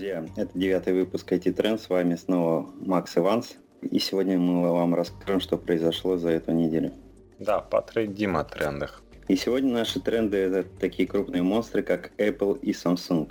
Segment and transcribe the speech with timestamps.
[0.00, 1.78] Друзья, это девятый выпуск IT Trend.
[1.78, 3.56] С вами снова Макс Иванс.
[3.82, 6.94] И сегодня мы вам расскажем, что произошло за эту неделю.
[7.38, 9.02] Да, потрендим о трендах.
[9.28, 13.30] И сегодня наши тренды это такие крупные монстры, как Apple и Samsung,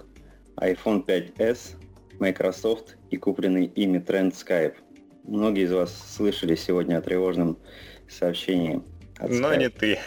[0.58, 1.76] iPhone 5s,
[2.20, 4.76] Microsoft и купленный ими тренд Skype.
[5.24, 7.58] Многие из вас слышали сегодня о тревожном
[8.08, 8.84] сообщении.
[9.20, 9.98] Но не ты.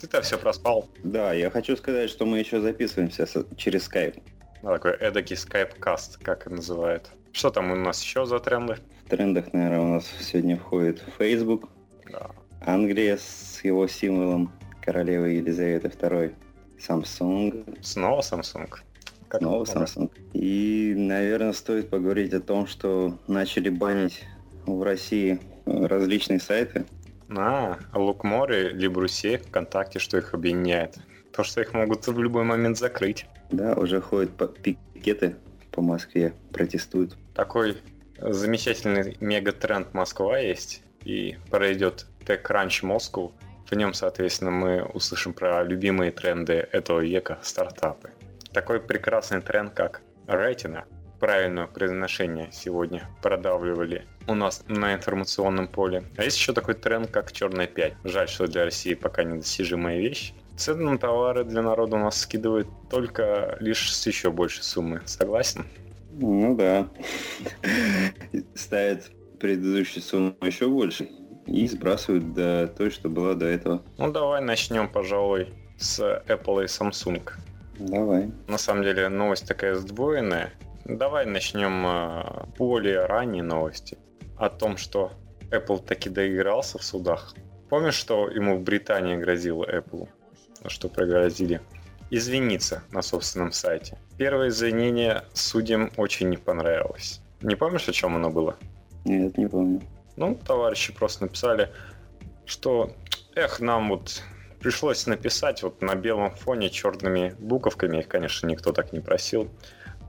[0.00, 0.88] Ты-то все проспал.
[1.04, 4.20] Да, я хочу сказать, что мы еще записываемся через Skype.
[4.64, 7.10] Да, такой эдакий Skype-каст, как и называют.
[7.32, 8.78] Что там у нас еще за тренды?
[9.04, 11.68] В трендах, наверное, у нас сегодня входит Facebook,
[12.10, 12.30] да.
[12.64, 14.50] Англия с его символом
[14.80, 16.34] королевы Елизаветы II,
[16.78, 17.78] Samsung.
[17.82, 18.70] Снова Samsung.
[19.28, 20.10] Как Снова Samsung.
[20.32, 24.24] И, наверное, стоит поговорить о том, что начали банить
[24.64, 26.86] в России различные сайты.
[27.28, 30.96] А, Лукморе, Либрусе, ВКонтакте, что их объединяет?
[31.34, 33.26] То, что их могут в любой момент закрыть.
[33.56, 34.30] Да, уже ходят
[34.62, 35.36] пикеты
[35.70, 37.16] по Москве, протестуют.
[37.34, 37.76] Такой
[38.18, 43.32] замечательный мегатренд Москва есть, и пройдет TechCrunch Moscow.
[43.70, 48.10] В нем, соответственно, мы услышим про любимые тренды этого века стартапы.
[48.52, 50.84] Такой прекрасный тренд, как Retina,
[51.20, 56.04] правильное произношение сегодня продавливали у нас на информационном поле.
[56.16, 57.94] А есть еще такой тренд, как черная 5.
[58.04, 60.34] Жаль, что для России пока недостижимая вещь.
[60.56, 65.02] Цены на товары для народа у нас скидывают только лишь с еще большей суммы.
[65.04, 65.66] Согласен?
[66.12, 66.88] Ну да.
[68.54, 71.08] Ставят предыдущую сумму еще больше
[71.46, 73.82] и сбрасывают до той, что была до этого.
[73.98, 77.30] Ну давай начнем, пожалуй, с Apple и Samsung.
[77.78, 78.30] Давай.
[78.46, 80.52] На самом деле новость такая сдвоенная.
[80.84, 83.98] Давай начнем э, более ранние новости
[84.36, 85.12] о том, что
[85.50, 87.34] Apple таки доигрался в судах.
[87.68, 90.08] Помнишь, что ему в Британии грозило Apple?
[90.66, 91.60] Что пригрозили?
[92.10, 93.98] Извиниться на собственном сайте.
[94.18, 97.20] Первое извинение судьям очень не понравилось.
[97.40, 98.56] Не помнишь, о чем оно было?
[99.04, 99.82] Нет, не помню.
[100.16, 101.70] Ну, товарищи просто написали,
[102.46, 102.92] что
[103.34, 104.22] эх, нам вот
[104.60, 109.50] пришлось написать вот на белом фоне черными буковками, их, конечно, никто так не просил,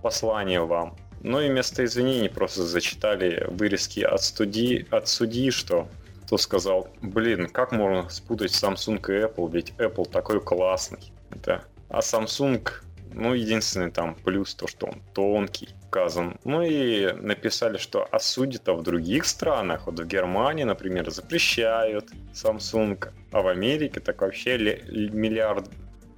[0.02, 0.96] послание вам.
[1.22, 5.90] Ну и вместо извинений просто зачитали вырезки от, студии, от судьи, что
[6.26, 11.14] кто сказал, блин, как можно спутать Samsung и Apple, ведь Apple такой классный.
[11.30, 11.64] Это...
[11.90, 12.68] А Samsung,
[13.14, 16.38] ну, единственный там плюс то, что он тонкий, указан.
[16.44, 23.42] Ну и написали, что а в других странах, вот в Германии, например, запрещают Samsung, а
[23.42, 25.70] в Америке так вообще миллиард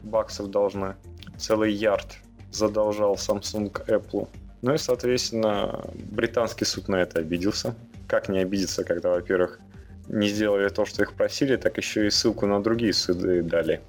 [0.02, 0.96] баксов должна,
[1.38, 2.18] целый ярд
[2.52, 4.28] задолжал Samsung Apple.
[4.62, 7.76] Ну и, соответственно, британский суд на это обиделся.
[8.08, 9.60] Как не обидеться, когда, во-первых,
[10.08, 13.82] не сделали то, что их просили, так еще и ссылку на другие суды дали.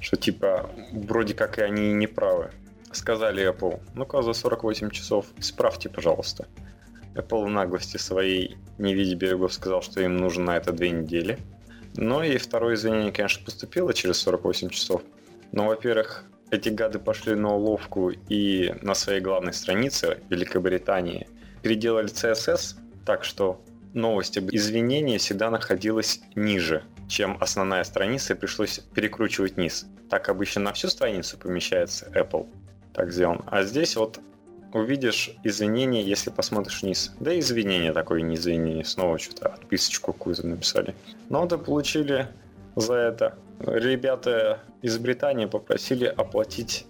[0.00, 2.50] Что типа, вроде как и они не правы.
[2.92, 6.46] Сказали Apple, ну-ка за 48 часов исправьте, пожалуйста.
[7.14, 11.38] Apple в наглости своей, не видя берегов, сказал, что им нужно на это две недели.
[11.96, 15.02] Но и второе извинение, конечно, поступило через 48 часов.
[15.52, 21.28] Но, во-первых, эти гады пошли на уловку и на своей главной странице Великобритании
[21.62, 23.60] переделали CSS так, что
[23.94, 29.86] новость об извинении всегда находилась ниже, чем основная страница, и пришлось перекручивать низ.
[30.08, 32.48] Так обычно на всю страницу помещается Apple.
[32.92, 33.42] Так сделан.
[33.46, 34.20] А здесь вот
[34.72, 37.12] увидишь извинение, если посмотришь вниз.
[37.20, 40.94] Да и извинение такое, не извинение, снова что-то отписочку какую-то написали.
[41.28, 42.28] Но вот и получили
[42.76, 46.86] за это ребята из Британии попросили оплатить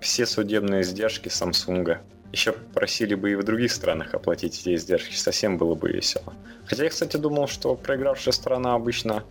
[0.00, 1.98] все судебные издержки Samsung.
[2.32, 6.34] Еще просили бы и в других странах оплатить эти издержки, совсем было бы весело.
[6.66, 9.24] Хотя я, кстати, думал, что проигравшая страна обычно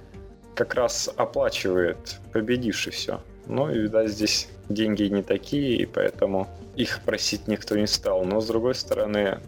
[0.55, 3.21] как раз оплачивает победивший все.
[3.45, 8.25] Ну и, видать, здесь деньги не такие, и поэтому их просить никто не стал.
[8.25, 9.39] Но, с другой стороны,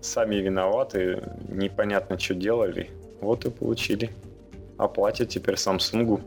[0.00, 2.90] сами виноваты, непонятно, что делали,
[3.20, 4.10] вот и получили.
[4.78, 6.22] Оплатят теперь Samsung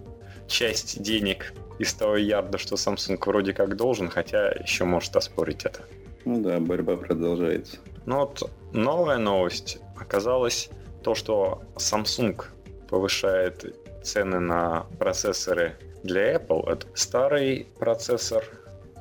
[0.47, 5.81] часть денег из того ярда, что Samsung вроде как должен, хотя еще может оспорить это.
[6.25, 7.77] Ну да, борьба продолжается.
[8.05, 10.69] Ну вот новая новость оказалась
[11.03, 12.43] то, что Samsung
[12.89, 16.69] повышает цены на процессоры для Apple.
[16.69, 18.43] Это старый процессор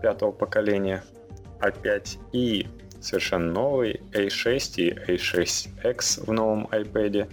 [0.03, 1.03] пятого поколения
[1.61, 2.67] A5 и
[3.01, 7.31] совершенно новый A6 и A6X в новом iPad.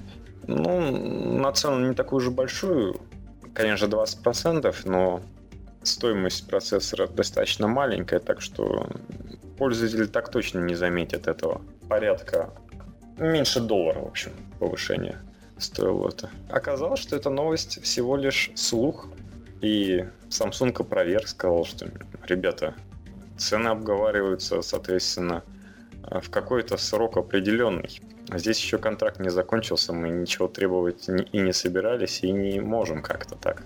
[0.47, 0.91] Ну,
[1.39, 2.99] на цену не такую же большую,
[3.53, 5.21] конечно, 20%, но
[5.87, 8.87] стоимость процессора достаточно маленькая, так что
[9.57, 11.61] пользователи так точно не заметят этого.
[11.87, 12.49] Порядка
[13.17, 15.17] меньше доллара, в общем, повышение
[15.57, 16.29] стоило это.
[16.49, 19.07] Оказалось, что эта новость всего лишь слух,
[19.61, 21.87] и Samsung опроверг, сказал, что
[22.27, 22.75] ребята,
[23.37, 25.43] цены обговариваются, соответственно,
[26.09, 28.01] э, в какой-то срок определенный.
[28.33, 33.35] Здесь еще контракт не закончился, мы ничего требовать и не собирались, и не можем как-то
[33.35, 33.63] так.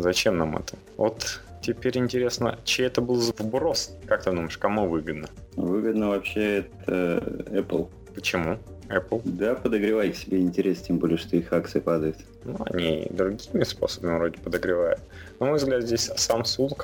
[0.00, 0.76] Зачем нам это?
[0.96, 3.96] Вот теперь интересно, чей это был вброс?
[4.06, 5.28] Как ты думаешь, кому выгодно?
[5.56, 7.88] Выгодно вообще это Apple.
[8.14, 8.58] Почему?
[8.88, 9.20] Apple?
[9.24, 12.16] Да, подогревай себе интерес, тем более, что их акции падают.
[12.44, 15.00] Ну, они другими способами вроде подогревают.
[15.38, 16.82] На мой взгляд, здесь Samsung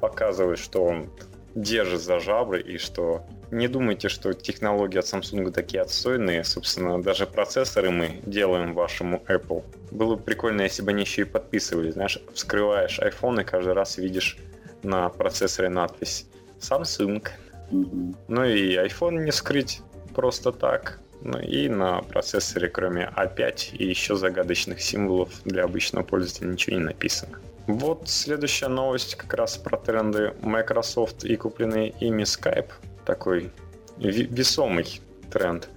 [0.00, 1.10] показывает, что он
[1.54, 6.44] держит за жабры и что не думайте, что технологии от Samsung такие отстойные.
[6.44, 9.64] Собственно, даже процессоры мы делаем вашему Apple.
[9.90, 11.90] Было бы прикольно, если бы они еще и подписывали.
[11.90, 14.38] Знаешь, вскрываешь iPhone и каждый раз видишь
[14.82, 16.26] на процессоре надпись
[16.60, 17.26] Samsung.
[17.70, 18.16] Mm-hmm.
[18.28, 19.80] Ну и iPhone не скрыть
[20.14, 21.00] просто так.
[21.22, 26.84] Ну и на процессоре, кроме A5 и еще загадочных символов для обычного пользователя ничего не
[26.84, 27.38] написано.
[27.66, 32.70] Вот следующая новость как раз про тренды Microsoft и купленный ими Skype.
[33.06, 33.50] Такой
[33.96, 35.00] весомый
[35.30, 35.68] тренд.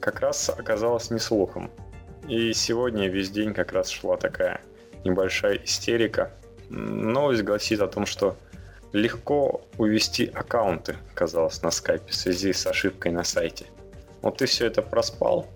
[0.00, 1.70] Как раз оказалось не слухом.
[2.28, 4.60] И сегодня весь день как раз шла такая
[5.04, 6.32] небольшая истерика.
[6.68, 8.36] Новость гласит о том, что
[8.92, 13.66] легко увести аккаунты, казалось, на скайпе в связи с ошибкой на сайте.
[14.22, 15.46] Вот ты все это проспал.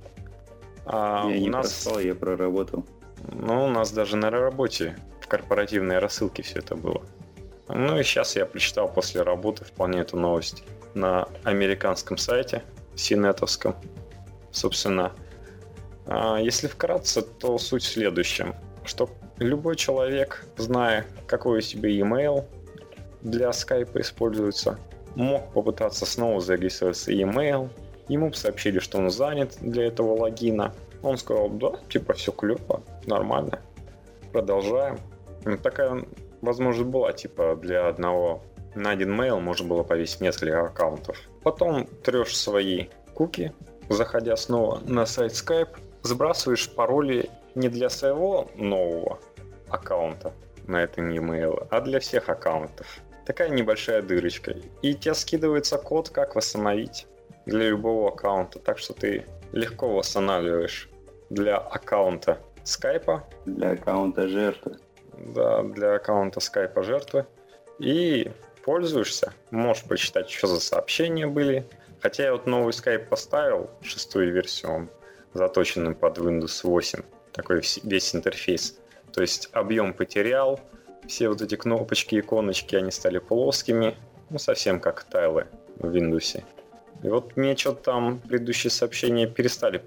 [0.87, 1.73] А я у не нас...
[1.73, 2.85] проспал, я проработал.
[3.33, 4.97] Ну, у нас даже на работе
[5.31, 7.03] корпоративной рассылке все это было.
[7.69, 10.65] Ну и сейчас я прочитал после работы вполне эту новость
[10.95, 12.63] на американском сайте,
[12.95, 13.77] синетовском.
[14.51, 15.13] Собственно,
[16.07, 18.55] а, если вкратце, то суть в следующем,
[18.85, 22.45] что любой человек, зная, какой у себя email
[23.23, 24.79] для скайпа используется,
[25.15, 27.69] мог попытаться снова зарегистрироваться email,
[28.09, 33.61] ему сообщили, что он занят для этого логина, он сказал, да, типа все клево, нормально,
[34.33, 34.99] продолжаем.
[35.63, 36.05] Такая
[36.43, 38.43] возможность была, типа, для одного
[38.75, 41.17] на один mail можно было повесить несколько аккаунтов.
[41.43, 43.53] Потом трешь свои куки,
[43.89, 49.19] заходя снова на сайт Skype, сбрасываешь пароли не для своего нового
[49.69, 50.33] аккаунта
[50.67, 53.01] на этом e-mail, а для всех аккаунтов.
[53.27, 54.55] Такая небольшая дырочка.
[54.83, 57.07] И тебе скидывается код, как восстановить
[57.47, 58.59] для любого аккаунта.
[58.59, 60.89] Так что ты легко восстанавливаешь
[61.29, 63.25] для аккаунта скайпа.
[63.45, 64.79] Для аккаунта жертвы
[65.27, 67.27] да, для аккаунта скайпа жертвы.
[67.79, 68.31] И
[68.65, 69.33] пользуешься.
[69.51, 71.67] Можешь почитать, что за сообщения были.
[72.01, 74.91] Хотя я вот новый скайп поставил, шестую версию, он
[75.35, 77.03] заточенный под Windows 8.
[77.33, 78.79] Такой весь интерфейс.
[79.13, 80.61] То есть объем потерял,
[81.07, 83.97] все вот эти кнопочки, иконочки, они стали плоскими,
[84.31, 85.47] ну совсем как тайлы
[85.77, 86.43] в Windows.
[87.03, 89.83] И вот мне что-то там предыдущие сообщения перестали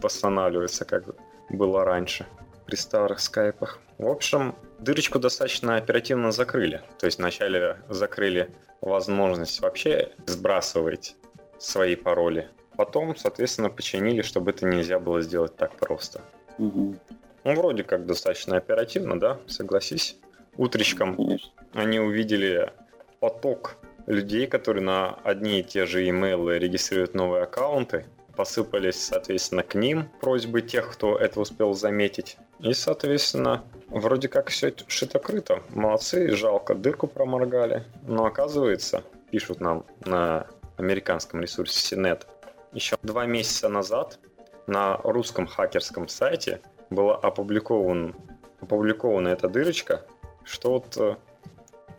[0.00, 1.04] восстанавливаться, как
[1.50, 2.26] было раньше
[2.66, 3.78] при старых скайпах.
[3.98, 6.82] В общем, дырочку достаточно оперативно закрыли.
[6.98, 11.16] То есть вначале закрыли возможность вообще сбрасывать
[11.58, 12.50] свои пароли.
[12.76, 16.20] Потом, соответственно, починили, чтобы это нельзя было сделать так просто.
[16.58, 16.96] Угу.
[17.44, 20.18] Ну, вроде как достаточно оперативно, да, согласись.
[20.56, 21.50] Утречком Конечно.
[21.74, 22.72] они увидели
[23.20, 23.76] поток
[24.06, 30.08] людей, которые на одни и те же имейлы регистрируют новые аккаунты, посыпались, соответственно, к ним
[30.20, 32.36] просьбы тех, кто это успел заметить.
[32.60, 35.62] И, соответственно, вроде как все шито-крыто.
[35.70, 37.84] Молодцы, жалко, дырку проморгали.
[38.06, 42.26] Но оказывается, пишут нам на американском ресурсе CNET,
[42.72, 44.18] еще два месяца назад
[44.66, 48.14] на русском хакерском сайте была опубликован,
[48.60, 50.02] опубликована эта дырочка,
[50.44, 51.16] что вот э,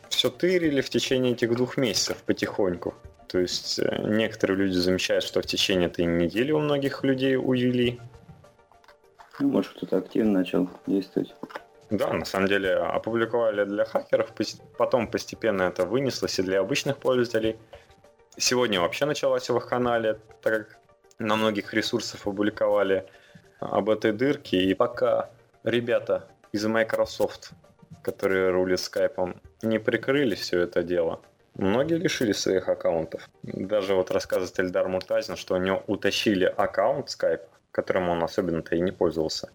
[0.09, 2.93] все тырили в течение этих двух месяцев потихоньку.
[3.27, 7.99] То есть э, некоторые люди замечают, что в течение этой недели у многих людей увели
[9.39, 11.35] ну, может, кто-то активно начал действовать.
[11.89, 14.33] Да, на самом деле опубликовали для хакеров,
[14.77, 17.57] потом постепенно это вынеслось и для обычных пользователей.
[18.35, 20.79] Сегодня вообще началась в их канале, так как
[21.19, 23.05] на многих ресурсах опубликовали
[23.59, 24.57] об этой дырке.
[24.57, 25.29] И пока
[25.63, 27.51] ребята из Microsoft,
[28.03, 31.21] которые рулят скайпом, не прикрыли все это дело,
[31.55, 33.29] многие лишили своих аккаунтов.
[33.43, 38.79] Даже вот рассказывает Эльдар Муртазин, что у него утащили аккаунт скайпа, которым он особенно-то и
[38.79, 39.49] не пользовался.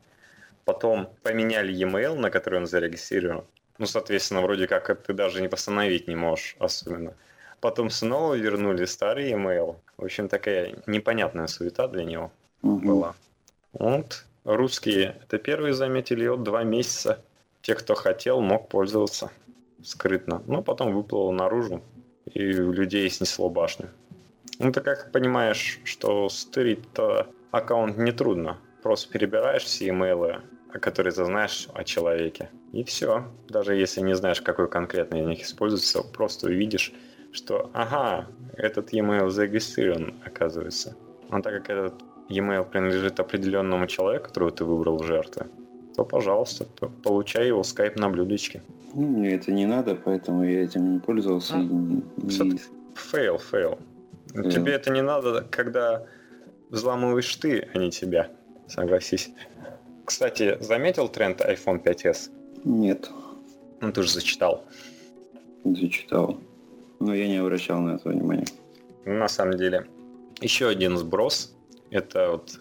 [0.64, 3.44] Потом поменяли e-mail, на который он зарегистрирован.
[3.78, 7.14] Ну, соответственно, вроде как ты даже не восстановить не можешь особенно.
[7.60, 9.74] Потом снова вернули старый e-mail.
[9.96, 12.30] В общем, такая непонятная суета для него
[12.62, 12.86] угу.
[12.86, 13.14] была.
[13.72, 17.18] Вот, русские это первые заметили, вот два месяца
[17.60, 19.32] те, кто хотел, мог пользоваться
[19.82, 20.44] скрытно.
[20.46, 21.82] Но потом выплыло наружу,
[22.32, 23.88] и людей снесло башню.
[24.62, 28.58] Ну, ты как понимаешь, что стырить-то аккаунт нетрудно.
[28.82, 30.40] Просто перебираешь все имейлы,
[30.80, 32.48] которые ты знаешь о человеке.
[32.72, 33.24] И все.
[33.48, 36.92] Даже если не знаешь, какой конкретно из них используется, просто увидишь,
[37.32, 40.96] что, ага, этот e-mail зарегистрирован, оказывается.
[41.28, 41.94] Но так как этот
[42.28, 45.46] e-mail принадлежит определенному человеку, которого ты выбрал в жертвы,
[45.96, 46.66] то, пожалуйста,
[47.02, 48.62] получай его скайп на блюдечке.
[48.94, 51.56] Ну, мне это не надо, поэтому я этим не пользовался.
[51.56, 52.58] Ну, и...
[52.94, 53.78] Fail, fail.
[54.34, 56.06] Тебе это не надо, когда
[56.70, 58.30] взламываешь ты, а не тебя.
[58.66, 59.30] Согласись.
[60.04, 62.30] Кстати, заметил тренд iPhone 5s?
[62.64, 63.10] Нет.
[63.80, 64.64] Ну, ты же зачитал.
[65.64, 66.38] Зачитал.
[67.00, 68.46] Но я не обращал на это внимания.
[69.04, 69.86] На самом деле,
[70.40, 71.54] еще один сброс.
[71.90, 72.60] Это вот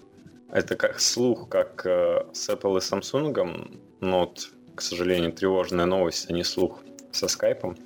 [0.51, 6.29] это как слух, как э, с Apple и Samsung, но вот, к сожалению, тревожная новость,
[6.29, 7.77] а не слух со скайпом.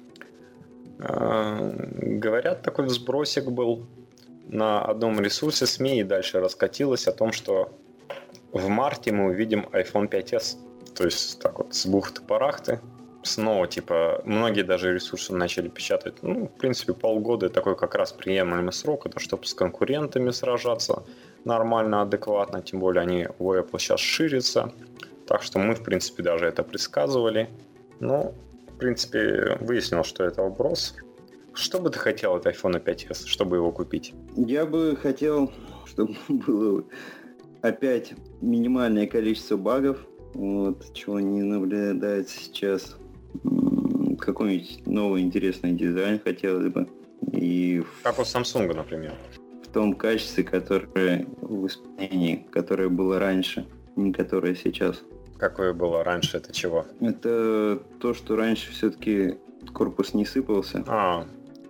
[1.00, 1.72] Э,
[2.20, 3.86] говорят, такой взбросик был
[4.48, 7.74] на одном ресурсе СМИ и дальше раскатилось о том, что
[8.52, 10.58] в марте мы увидим iPhone 5s.
[10.96, 12.80] То есть так вот с бухты-барахты
[13.24, 18.72] снова, типа, многие даже ресурсы начали печатать, ну, в принципе, полгода такой как раз приемлемый
[18.72, 21.04] срок, это чтобы с конкурентами сражаться
[21.44, 24.72] нормально, адекватно, тем более они у Apple сейчас ширятся,
[25.28, 27.50] так что мы, в принципе, даже это предсказывали.
[28.00, 28.34] Ну,
[28.76, 30.96] в принципе, выяснил, что это вопрос.
[31.54, 34.14] Что бы ты хотел от iPhone 5s, чтобы его купить?
[34.36, 35.54] Я бы хотел,
[35.86, 36.84] чтобы было
[37.62, 42.98] опять минимальное количество багов, вот, чего не наблюдается сейчас
[44.20, 46.90] какой-нибудь новый интересный дизайн хотелось бы.
[47.32, 49.14] И как у Samsung, например.
[49.64, 53.66] В том качестве, которое в исполнении, которое было раньше,
[53.96, 55.02] не которое сейчас.
[55.38, 56.86] Какое было раньше, это чего?
[57.02, 59.38] Это то, что раньше все-таки
[59.74, 60.84] корпус не сыпался.
[60.88, 61.26] А,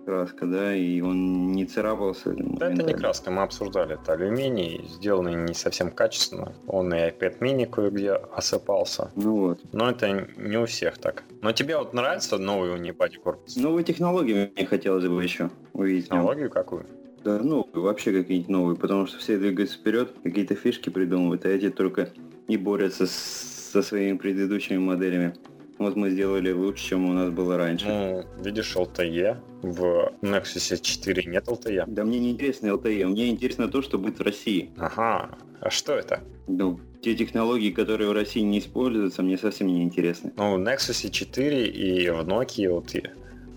[0.06, 2.32] краска, да, и он не царапался.
[2.36, 3.94] Да, это не краска, мы обсуждали.
[3.94, 6.54] Это алюминий, сделанный не совсем качественно.
[6.68, 9.10] Он и iPad mini кое-где осыпался.
[9.16, 9.60] Ну вот.
[9.72, 11.24] Но это не у всех так.
[11.42, 13.56] Но тебе вот нравится новый унипади корпус?
[13.56, 16.04] Новые технологии мне хотелось бы еще увидеть.
[16.04, 16.86] Технологию какую?
[17.24, 21.70] Да, ну, вообще какие-нибудь новые, потому что все двигаются вперед, какие-то фишки придумывают, а эти
[21.70, 22.10] только
[22.46, 25.34] и борются с, со своими предыдущими моделями.
[25.78, 27.86] Вот мы сделали лучше, чем у нас было раньше.
[27.86, 29.36] Ну, видишь, LTE.
[29.62, 31.84] В Nexus 4 нет LTE.
[31.86, 33.06] Да мне не интересно LTE.
[33.06, 34.70] Мне интересно то, что будет в России.
[34.78, 35.30] Ага.
[35.60, 36.20] А что это?
[36.46, 40.32] Ну, те технологии, которые в России не используются, мне совсем не интересны.
[40.36, 43.02] Ну, в Nexus 4 и в Nokia вот и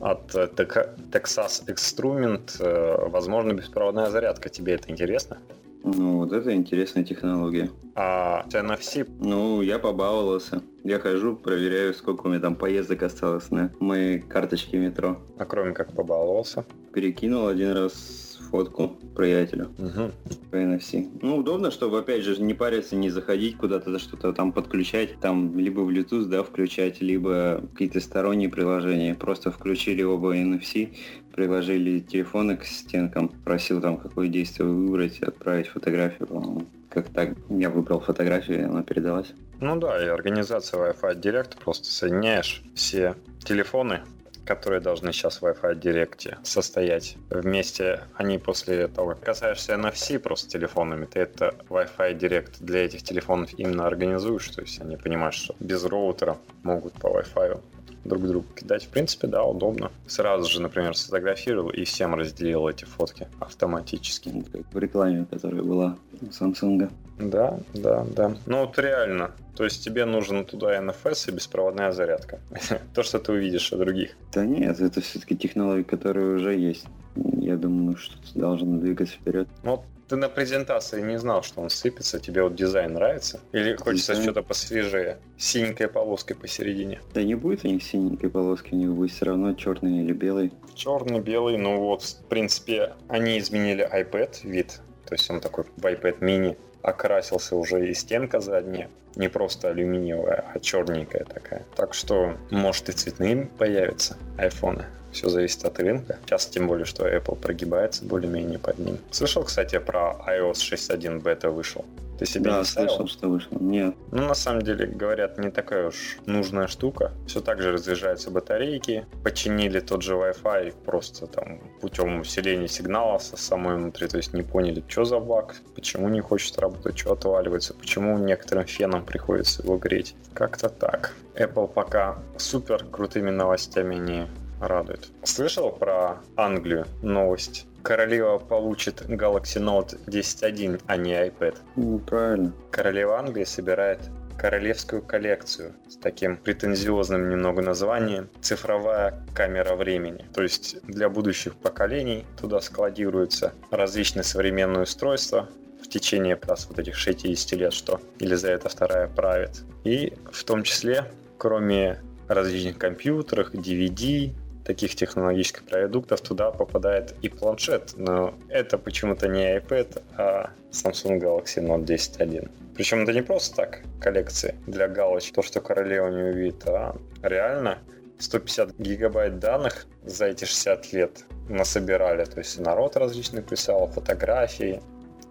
[0.01, 4.49] от Texas Instrument, э, возможно, беспроводная зарядка.
[4.49, 5.37] Тебе это интересно?
[5.83, 7.69] Ну, вот это интересная технология.
[7.95, 9.09] А NFC?
[9.19, 10.61] Ну, я побаловался.
[10.83, 15.19] Я хожу, проверяю, сколько у меня там поездок осталось на моей карточке метро.
[15.37, 16.65] А кроме как побаловался?
[16.93, 20.11] Перекинул один раз фотку приятелю угу.
[20.51, 21.07] по NFC.
[21.21, 25.81] Ну, удобно, чтобы, опять же, не париться, не заходить куда-то, что-то там подключать, там либо
[25.81, 29.15] Bluetooth, да, включать, либо какие-то сторонние приложения.
[29.15, 30.95] Просто включили оба NFC,
[31.33, 36.65] приложили телефоны к стенкам, просил там какое действие выбрать, отправить фотографию, по-моему.
[36.89, 39.33] Как так, я выбрал фотографию, и она передалась.
[39.61, 44.01] Ну да, и организация Wi-Fi Direct, просто соединяешь все телефоны
[44.49, 50.49] которые должны сейчас в Wi-Fi Direct состоять вместе, они после того, как касаешься NFC просто
[50.49, 55.55] телефонами, ты это Wi-Fi Direct для этих телефонов именно организуешь, то есть они понимают, что
[55.59, 57.61] без роутера могут по Wi-Fi
[58.05, 58.85] друг другу кидать.
[58.85, 59.91] В принципе, да, удобно.
[60.07, 64.43] Сразу же, например, сфотографировал и всем разделил эти фотки автоматически.
[64.51, 66.91] Как в рекламе, которая была у Samsung.
[67.19, 68.35] Да, да, да.
[68.45, 69.31] Ну вот реально.
[69.55, 72.39] То есть тебе нужен туда NFS и беспроводная зарядка.
[72.93, 74.11] То, что ты увидишь у других.
[74.33, 76.85] Да нет, это все-таки технологии, которые уже есть.
[77.15, 79.49] Я думаю, что ты должен двигаться вперед.
[79.63, 83.39] Вот ты на презентации не знал, что он сыпется, тебе вот дизайн нравится?
[83.51, 84.23] Или хочется дизайн?
[84.23, 86.99] что-то посвежее, синенькой полоской посередине?
[87.13, 90.51] Да не будет у них синенькой полоски, у них будет все равно черный или белый.
[90.73, 95.85] Черный, белый, ну вот, в принципе, они изменили iPad вид, то есть он такой в
[95.85, 101.65] iPad mini окрасился уже и стенка задняя, не просто алюминиевая, а черненькая такая.
[101.75, 104.85] Так что, может и цветные появятся айфоны.
[105.11, 106.17] Все зависит от рынка.
[106.25, 108.97] Сейчас тем более, что Apple прогибается более-менее под ним.
[109.11, 111.85] Слышал, кстати, про iOS 6.1 бета вышел?
[112.19, 112.89] Ты себе да, не ставил?
[112.89, 113.57] слышал, что вышел.
[113.61, 113.95] Нет.
[114.11, 117.13] Ну, на самом деле, говорят, не такая уж нужная штука.
[117.27, 119.05] Все так же разряжаются батарейки.
[119.23, 124.07] Починили тот же Wi-Fi просто там путем усиления сигнала со самой внутри.
[124.09, 128.65] То есть не поняли, что за баг, почему не хочет работать, что отваливается, почему некоторым
[128.65, 130.13] фенам приходится его греть.
[130.33, 131.13] Как-то так.
[131.35, 134.27] Apple пока супер крутыми новостями не
[134.59, 135.09] радует.
[135.23, 137.65] Слышал про Англию новость?
[137.81, 141.57] Королева получит Galaxy Note 10.1, а не iPad.
[141.75, 142.53] Ну, правильно.
[142.71, 143.99] Королева Англии собирает
[144.37, 150.25] королевскую коллекцию с таким претензиозным немного названием «Цифровая камера времени».
[150.33, 155.49] То есть для будущих поколений туда складируются различные современные устройства,
[155.83, 159.63] в течение как раз вот этих 60 лет, что Елизавета II правит.
[159.83, 161.05] И в том числе,
[161.37, 164.33] кроме различных компьютеров, DVD,
[164.69, 171.59] таких технологических продуктов туда попадает и планшет, но это почему-то не iPad, а Samsung Galaxy
[171.59, 172.51] Note 10.1.
[172.75, 177.79] Причем это не просто так коллекции для галочки, то, что королева не увидит, а реально
[178.19, 182.25] 150 гигабайт данных за эти 60 лет насобирали.
[182.25, 184.83] То есть народ различный писал, фотографии,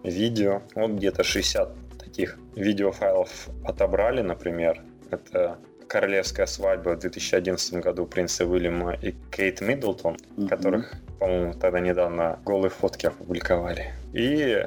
[0.03, 0.63] видео.
[0.75, 4.83] Вот где-то 60 таких видеофайлов отобрали, например.
[5.11, 10.47] Это королевская свадьба в 2011 году принца Уильяма и Кейт Миддлтон, mm-hmm.
[10.47, 13.93] которых, по-моему, тогда недавно голые фотки опубликовали.
[14.13, 14.65] И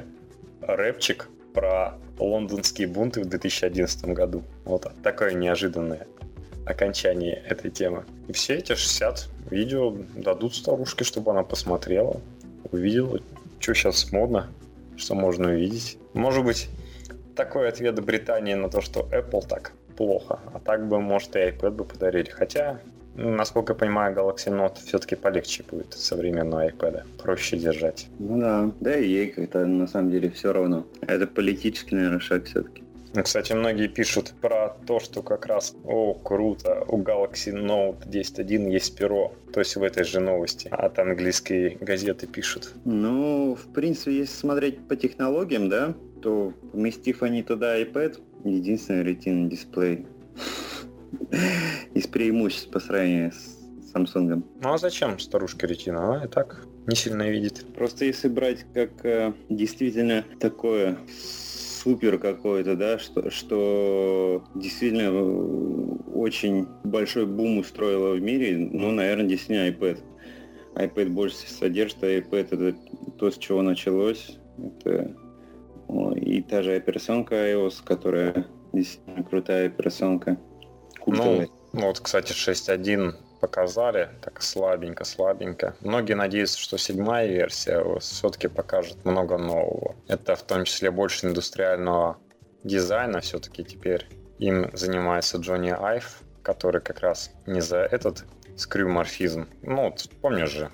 [0.61, 4.43] рэпчик про лондонские бунты в 2011 году.
[4.65, 6.07] Вот такое неожиданное
[6.65, 8.03] окончание этой темы.
[8.27, 12.19] И все эти 60 видео дадут старушке, чтобы она посмотрела,
[12.71, 13.19] увидела,
[13.59, 14.49] что сейчас модно,
[14.97, 15.97] что можно увидеть.
[16.13, 16.69] Может быть,
[17.35, 20.39] такой ответ Британии на то, что Apple так плохо.
[20.53, 22.29] А так бы, может, и iPad бы подарили.
[22.29, 22.79] Хотя,
[23.15, 27.03] насколько я понимаю, Galaxy Note все-таки полегче будет современного iPad.
[27.21, 28.07] Проще держать.
[28.19, 30.85] Ну да, да и ей как-то на самом деле все равно.
[31.01, 32.83] Это политический, наверное, шаг все-таки.
[33.15, 38.71] Ну, кстати, многие пишут про то, что как раз, о, круто, у Galaxy Note 10.1
[38.71, 39.33] есть перо.
[39.53, 42.73] То есть в этой же новости от английской газеты пишут.
[42.85, 45.93] Ну, в принципе, если смотреть по технологиям, да,
[46.23, 50.07] то поместив они туда iPad, единственный ретинный дисплей
[51.93, 54.43] из преимуществ по сравнению с Samsung.
[54.61, 56.15] Ну а зачем старушка ретина?
[56.15, 57.65] Она и так не сильно видит.
[57.75, 60.97] Просто если брать как э, действительно такое
[61.83, 69.25] супер какое-то, да, что, что действительно э, очень большой бум устроило в мире, ну, наверное,
[69.25, 69.99] действительно iPad.
[70.75, 72.77] iPad больше содержит, а iPad это
[73.19, 74.37] то, с чего началось.
[74.57, 75.13] Это
[76.15, 80.37] и та же операционка iOS, которая действительно крутая операционка.
[81.05, 85.75] Ну, ну, вот, кстати, 6.1 показали, так слабенько-слабенько.
[85.81, 89.97] Многие надеются, что седьмая версия все-таки покажет много нового.
[90.07, 92.15] Это в том числе больше индустриального
[92.63, 94.07] дизайна все-таки теперь.
[94.39, 98.23] Им занимается Джонни Айв, который как раз не за этот
[98.55, 99.49] скрюморфизм.
[99.61, 100.71] Ну, вот, помнишь же,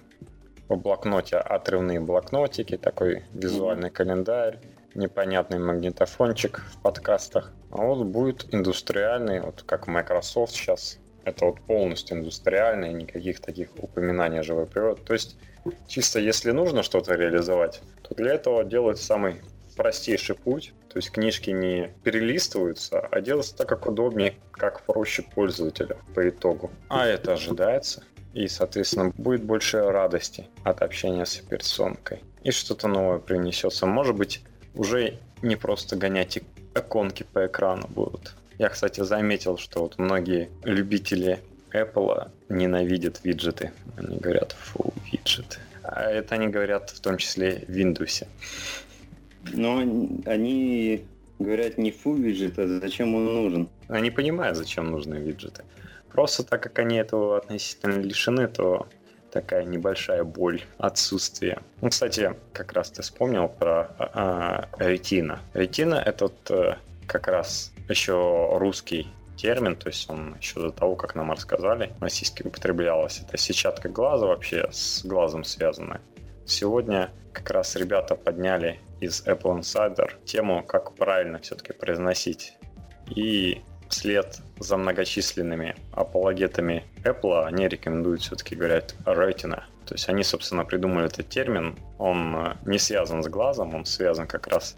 [0.67, 4.59] в блокноте отрывные блокнотики, такой визуальный календарь,
[4.93, 7.51] непонятный магнитофончик в подкастах.
[7.71, 10.99] А вот будет индустриальный, вот как Microsoft сейчас.
[11.23, 15.01] Это вот полностью индустриальный, никаких таких упоминаний живой природы.
[15.03, 15.37] То есть
[15.87, 19.41] чисто если нужно что-то реализовать, то для этого делают самый
[19.75, 20.73] простейший путь.
[20.89, 26.71] То есть книжки не перелистываются, а делаются так, как удобнее, как проще пользователю по итогу.
[26.89, 28.03] А это ожидается.
[28.33, 32.21] И, соответственно, будет больше радости от общения с операционкой.
[32.43, 33.85] И что-то новое принесется.
[33.85, 34.41] Может быть,
[34.75, 36.39] уже не просто гонять
[36.75, 38.35] иконки по экрану будут.
[38.59, 41.39] Я, кстати, заметил, что вот многие любители
[41.71, 43.71] Apple ненавидят виджеты.
[43.97, 45.59] Они говорят, фу, виджеты.
[45.81, 48.27] А это они говорят в том числе в Windows.
[49.53, 49.77] Но
[50.25, 51.05] они
[51.39, 53.69] говорят не фу виджет, а зачем он нужен.
[53.87, 55.63] Они понимают, зачем нужны виджеты.
[56.11, 58.87] Просто так как они этого относительно лишены, то
[59.31, 61.59] такая небольшая боль отсутствия.
[61.81, 65.39] Ну, кстати, как раз ты вспомнил про ретина.
[65.53, 66.75] Ретина это вот, э,
[67.09, 72.43] как раз еще русский термин, то есть он еще до того, как нам рассказали, российский
[72.47, 73.21] употреблялось.
[73.25, 76.01] Это сетчатка глаза вообще с глазом связанная.
[76.45, 82.53] Сегодня как раз ребята подняли из Apple Insider тему, как правильно все-таки произносить.
[83.15, 89.63] И вслед за многочисленными апологетами Apple они рекомендуют все-таки говорить retina.
[89.85, 91.75] То есть они, собственно, придумали этот термин.
[91.97, 94.75] Он э, не связан с глазом, он связан как раз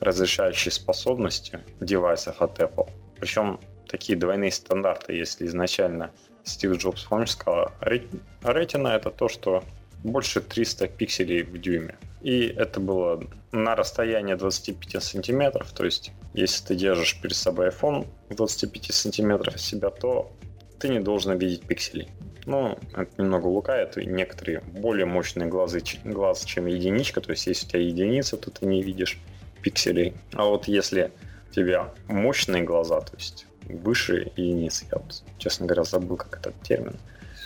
[0.00, 2.90] разрешающей способностью девайсов от Apple.
[3.18, 6.10] Причем такие двойные стандарты, если изначально
[6.44, 9.64] Стив Джобс, помнишь, сказал, retina это то, что
[10.02, 11.96] больше 300 пикселей в дюйме.
[12.20, 15.72] И это было на расстоянии 25 сантиметров.
[15.72, 20.30] То есть, если ты держишь перед собой iPhone 25 сантиметров от себя, то
[20.78, 22.08] ты не должен видеть пикселей.
[22.46, 23.96] Ну, это немного лукает.
[23.96, 27.20] И некоторые более мощные глазы, глаз, чем единичка.
[27.20, 29.18] То есть, если у тебя единица, то ты не видишь
[29.64, 30.12] пикселей.
[30.34, 31.10] А вот если
[31.50, 36.54] у тебя мощные глаза, то есть выше единицы, я вот, честно говоря, забыл, как этот
[36.62, 36.96] термин.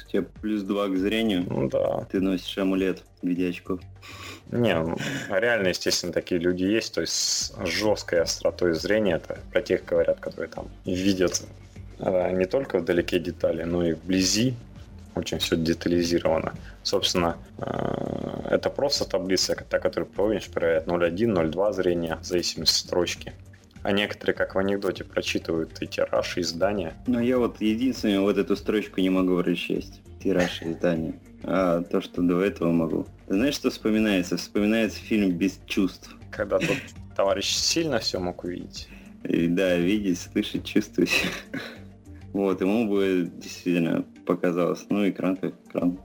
[0.07, 1.47] У тебя плюс 2 к зрению.
[1.49, 2.07] Ну да.
[2.11, 3.81] Ты носишь амулет в виде очков.
[4.51, 4.97] Не, ну,
[5.31, 10.21] реально, естественно, такие люди есть, то есть с жесткой остротой зрения, это про тех говорят,
[10.21, 11.43] которые там видят
[11.99, 14.55] э, не только вдалеке детали, но и вблизи,
[15.19, 16.55] очень все детализировано.
[16.83, 22.87] Собственно, э, это просто таблица, та, которую помнишь, проверяет 0.1, 0.2 зрения, в зависимости от
[22.87, 23.33] строчки.
[23.83, 26.95] А некоторые, как в анекдоте, прочитывают и тираж, и издания.
[27.07, 30.01] Но я вот единственное вот эту строчку не могу прочесть.
[30.23, 31.15] Тираж и издание.
[31.45, 33.07] А то, что до этого могу.
[33.29, 34.37] Знаешь, что вспоминается?
[34.37, 36.17] Вспоминается фильм «Без чувств».
[36.31, 36.77] Когда тот
[37.17, 38.89] товарищ сильно все мог увидеть.
[39.25, 41.11] И, да, видеть, слышать, чувствовать.
[42.35, 44.87] Вот, ему бы действительно показалось.
[44.91, 45.99] Ну, экран как экран.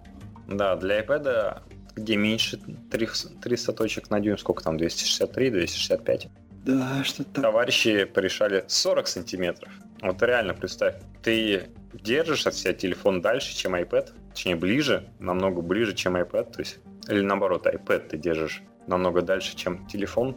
[0.48, 1.62] Да, для iPad,
[1.96, 2.58] где меньше
[2.90, 6.30] 300 точек на дюйм, сколько там, 263, 265?
[6.66, 9.72] Да, что то Товарищи порешали 40 сантиметров.
[10.02, 15.94] Вот реально представь, ты держишь от себя телефон дальше, чем iPad, точнее ближе, намного ближе,
[15.94, 20.36] чем iPad, то есть, или наоборот, iPad ты держишь намного дальше, чем телефон.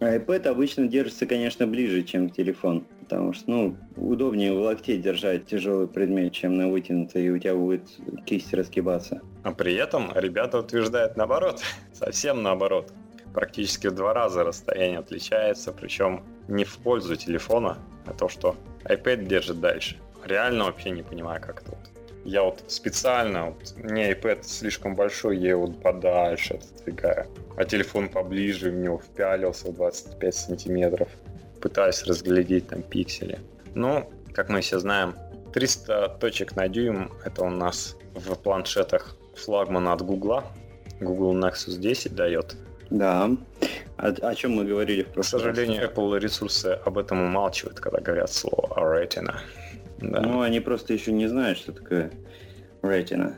[0.00, 5.88] IPad обычно держится, конечно, ближе, чем телефон, потому что, ну, удобнее в локте держать тяжелый
[5.88, 7.88] предмет, чем на вытянутой, и у тебя будет
[8.26, 9.22] кисть раскибаться.
[9.44, 11.62] А при этом ребята утверждают наоборот,
[11.94, 12.92] совсем наоборот.
[13.32, 19.24] Практически в два раза расстояние отличается, причем не в пользу телефона, а то, что iPad
[19.24, 19.96] держит дальше.
[20.26, 21.78] Реально вообще не понимаю, как это.
[22.24, 28.70] Я вот специально, вот, мне iPad слишком большой, я его подальше отодвигаю, а телефон поближе
[28.70, 31.08] в него впялился в 25 сантиметров,
[31.60, 33.40] пытаюсь разглядеть там пиксели.
[33.74, 35.14] Ну, как мы все знаем,
[35.52, 40.42] 300 точек на дюйм это у нас в планшетах флагман от Google.
[41.00, 42.56] Google Nexus 10 дает.
[42.90, 43.30] Да.
[43.96, 45.90] О, о чем мы говорили в прошлый К сожалению, раз?
[45.90, 49.36] Apple ресурсы об этом умалчивают, когда говорят слово Retina.
[49.98, 50.20] Да.
[50.20, 52.10] Ну, они просто еще не знают, что такое
[52.82, 53.34] Retina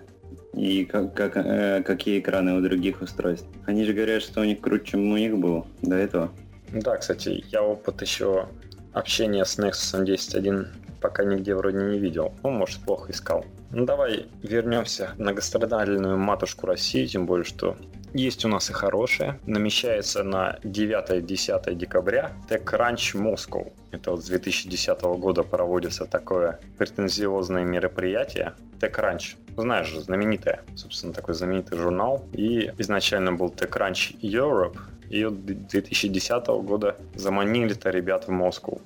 [0.54, 3.46] и как, как, э, какие экраны у других устройств.
[3.66, 6.32] Они же говорят, что у них круче, чем у них был до этого.
[6.72, 8.48] Да, кстати, я опыт еще
[8.92, 10.66] общения с Nexus 10.1
[11.00, 12.34] пока нигде вроде не видел.
[12.42, 13.44] Ну, может, плохо искал.
[13.72, 17.76] Ну, давай вернемся на гастрономальную матушку России, тем более, что
[18.12, 19.38] есть у нас и хорошее.
[19.46, 23.72] Намечается на 9-10 декабря TechCrunch Moscow.
[23.92, 28.54] Это вот с 2010 года проводится такое претензиозное мероприятие.
[28.80, 32.24] TechCrunch, знаешь же, знаменитое, собственно, такой знаменитый журнал.
[32.32, 34.76] И изначально был TechCrunch Europe,
[35.10, 38.80] и от 2010 года заманили-то ребят в Москву.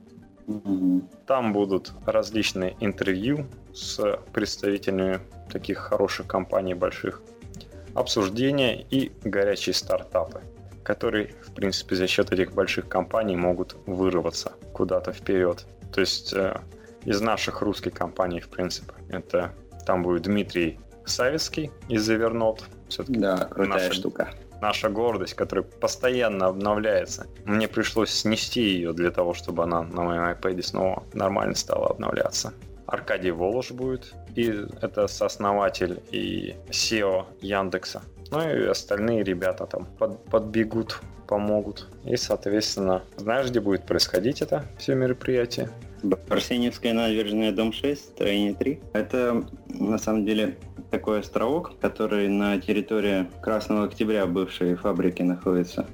[1.27, 7.23] Там будут различные интервью с представителями таких хороших компаний больших
[7.95, 10.41] обсуждения и горячие стартапы,
[10.83, 15.65] которые, в принципе, за счет этих больших компаний могут вырваться куда-то вперед.
[15.93, 16.61] То есть э,
[17.05, 19.53] из наших русских компаний, в принципе, это
[19.87, 22.63] там будет Дмитрий Савицкий из Evernote.
[22.89, 24.31] Все-таки да, крутая наша, штука.
[24.65, 27.27] Наша гордость, которая постоянно обновляется.
[27.45, 32.55] Мне пришлось снести ее для того, чтобы она на моем iPad снова нормально стала обновляться.
[32.87, 38.01] Аркадий Волош будет, и это сооснователь и SEO Яндекса.
[38.31, 41.87] Ну и остальные ребята там под, подбегут, помогут.
[42.07, 45.69] И, соответственно, знаешь, где будет происходить это все мероприятие?
[46.31, 48.81] Арсеньевская набережная, дом 6, строение 3.
[48.95, 50.57] Это, на самом деле,
[50.95, 55.87] такой островок, который на территории Красного Октября бывшей фабрики находится.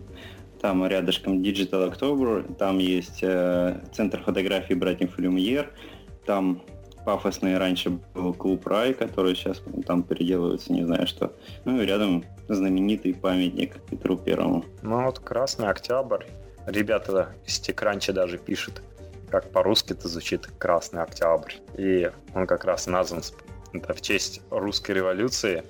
[0.61, 5.73] Там рядышком Digital October, там есть э, центр фотографий братьев Люмьер,
[6.27, 6.61] там
[7.07, 11.33] пафосный раньше был клуб Рай, который сейчас там переделывается, не знаю что.
[11.65, 14.67] Ну и рядом знаменитый памятник Петру Первому.
[14.83, 16.25] Ну вот Красный Октябрь.
[16.67, 18.83] Ребята из Текранча даже пишут,
[19.31, 21.55] как по-русски это звучит Красный Октябрь.
[21.79, 23.23] И он как раз назван
[23.73, 25.65] это в честь русской революции.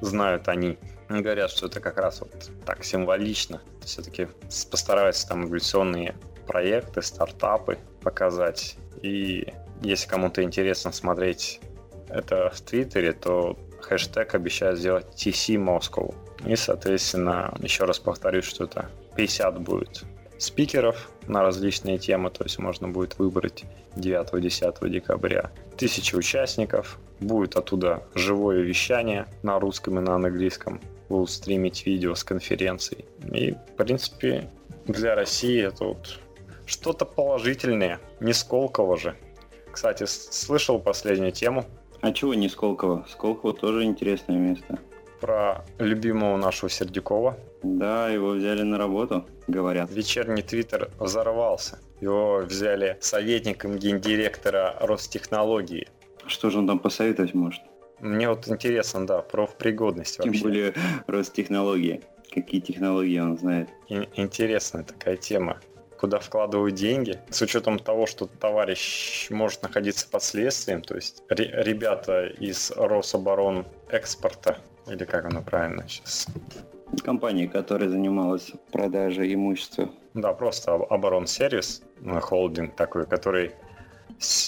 [0.00, 0.78] Знают они.
[1.08, 3.60] Говорят, что это как раз вот так символично.
[3.84, 4.28] Все-таки
[4.70, 6.14] постараются там эволюционные
[6.46, 8.76] проекты, стартапы показать.
[9.02, 9.52] И
[9.82, 11.60] если кому-то интересно смотреть
[12.08, 16.14] это в Твиттере, то хэштег обещаю сделать TC Moscow.
[16.46, 20.04] И, соответственно, еще раз повторюсь, что это 50 будет
[20.38, 23.64] спикеров на различные темы, то есть можно будет выбрать
[23.96, 25.50] 9-10 декабря.
[25.76, 32.24] Тысяча участников, будет оттуда живое вещание на русском и на английском, будут стримить видео с
[32.24, 33.04] конференций.
[33.32, 34.50] И, в принципе,
[34.86, 36.18] для России это вот
[36.66, 39.16] что-то положительное, не Сколково же.
[39.70, 41.64] Кстати, слышал последнюю тему.
[42.00, 43.06] А чего не Сколково?
[43.08, 44.78] Сколково тоже интересное место.
[45.20, 47.36] Про любимого нашего Сердюкова.
[47.64, 49.90] Да, его взяли на работу, говорят.
[49.90, 51.78] Вечерний твиттер взорвался.
[52.00, 55.88] Его взяли советником гендиректора Ростехнологии.
[56.26, 57.62] Что же он там посоветовать может?
[58.00, 60.32] Мне вот интересно, да, профпригодность вообще.
[60.32, 60.74] Тем более
[61.06, 62.02] Ростехнологии.
[62.32, 63.70] Какие технологии он знает.
[63.88, 65.58] И, интересная такая тема.
[65.98, 72.26] Куда вкладывают деньги, с учетом того, что товарищ может находиться под следствием, то есть ребята
[72.26, 76.26] из Рособорон экспорта, или как оно правильно сейчас?
[77.02, 79.90] Компания, которая занималась продажей имущества.
[80.14, 83.52] Да, просто оборонсервис, э, холдинг такой, который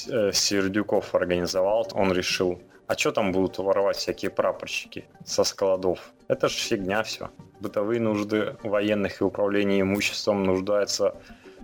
[0.09, 6.13] э, Сердюков организовал, он решил а что там будут воровать всякие прапорщики со складов?
[6.29, 7.31] Это же фигня все.
[7.59, 11.17] Бытовые нужды военных и управления имуществом нуждаются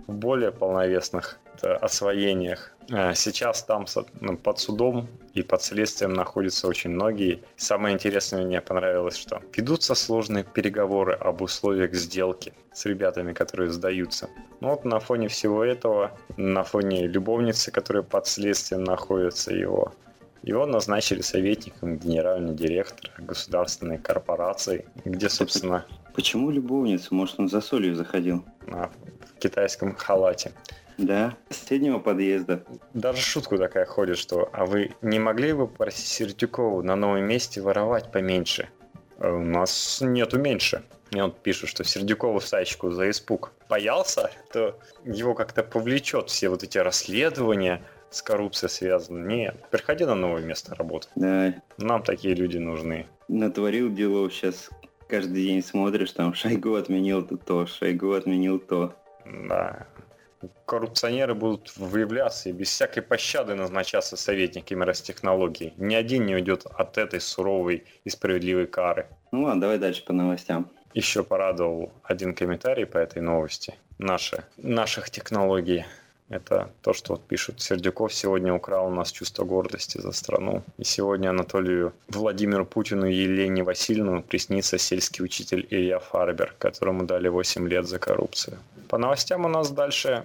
[0.07, 2.73] в более полновесных освоениях.
[2.89, 3.85] Э, сейчас там
[4.19, 7.41] ну, под судом и под следствием находятся очень многие.
[7.55, 14.29] Самое интересное мне понравилось, что ведутся сложные переговоры об условиях сделки с ребятами, которые сдаются.
[14.61, 19.93] Ну вот на фоне всего этого, на фоне любовницы, которая под следствием находится его,
[20.43, 25.85] его назначили советником генерального директора государственной корпорации, где, собственно...
[26.13, 27.15] Почему любовница?
[27.15, 28.45] Может, он за солью заходил?
[28.67, 28.91] На,
[29.35, 30.51] в китайском халате.
[30.97, 32.63] Да, с соседнего подъезда.
[32.93, 37.61] Даже шутку такая ходит, что «А вы не могли бы попросить Сердюкову на новом месте
[37.61, 38.69] воровать поменьше?»
[39.17, 40.83] «А У нас нету меньше.
[41.11, 46.63] И он пишет, что Сердюкову Сачку за испуг боялся, то его как-то повлечет все вот
[46.63, 49.25] эти расследования, с коррупцией связано.
[49.25, 51.07] Нет, приходи на новое место работы.
[51.15, 51.53] Да.
[51.77, 53.07] Нам такие люди нужны.
[53.27, 54.69] Натворил дело сейчас
[55.07, 58.95] каждый день смотришь, там Шойгу отменил то, то Шойгу отменил то.
[59.25, 59.87] Да.
[60.65, 65.73] Коррупционеры будут выявляться и без всякой пощады назначаться советниками Ростехнологий.
[65.77, 69.07] Ни один не уйдет от этой суровой и справедливой кары.
[69.31, 70.69] Ну ладно, давай дальше по новостям.
[70.93, 73.75] Еще порадовал один комментарий по этой новости.
[73.97, 75.85] Наши, наших технологий.
[76.29, 77.61] Это то, что вот пишут.
[77.61, 80.63] Сердюков сегодня украл у нас чувство гордости за страну.
[80.77, 87.27] И сегодня Анатолию Владимиру Путину и Елене Васильевну приснится сельский учитель Илья Фарбер, которому дали
[87.27, 88.57] 8 лет за коррупцию.
[88.89, 90.23] По новостям у нас дальше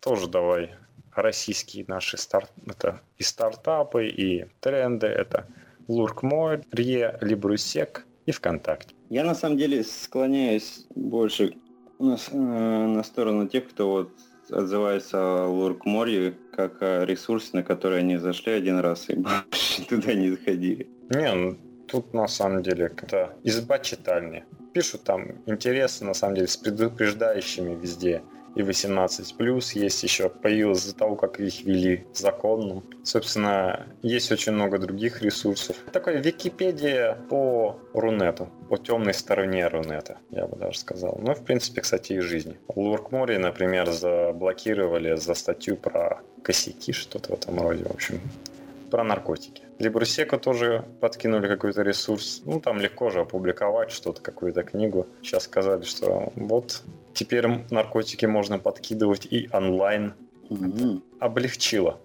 [0.00, 0.70] тоже давай
[1.14, 2.50] российские наши старт...
[2.66, 5.06] это и стартапы, и тренды.
[5.06, 5.46] Это
[5.88, 8.94] Луркмой, Рье, Либрусек и ВКонтакте.
[9.10, 11.54] Я на самом деле склоняюсь больше
[11.98, 14.12] на, э, на сторону тех, кто вот
[14.50, 17.06] отзывается о Лурк-Море как о
[17.52, 20.88] на который они зашли один раз и больше туда не заходили.
[21.10, 24.44] Не, ну тут на самом деле это изба читальни.
[24.72, 28.22] Пишут там интересы, на самом деле, с предупреждающими везде
[28.54, 32.82] и 18 плюс есть еще появилось из-за того, как их вели законно.
[33.02, 35.76] Собственно, есть очень много других ресурсов.
[35.92, 41.18] Такая Википедия по Рунету, по темной стороне Рунета, я бы даже сказал.
[41.22, 42.58] Ну, в принципе, кстати, и жизни.
[42.74, 48.20] Луркмори, например, заблокировали за статью про косяки, что-то в этом роде, в общем,
[48.90, 49.62] про наркотики.
[49.78, 52.42] Либрусеку тоже подкинули какой-то ресурс.
[52.44, 55.06] Ну, там легко же опубликовать что-то, какую-то книгу.
[55.22, 56.82] Сейчас сказали, что вот
[57.14, 60.14] теперь наркотики можно подкидывать и онлайн.
[60.48, 61.02] Mm-hmm.
[61.20, 62.00] Облегчило